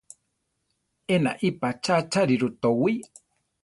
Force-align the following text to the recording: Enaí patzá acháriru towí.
Enaí 1.13 1.49
patzá 1.61 1.93
acháriru 2.01 2.47
towí. 2.61 2.93